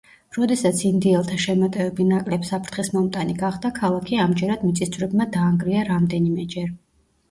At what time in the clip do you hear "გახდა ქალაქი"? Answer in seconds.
3.45-4.21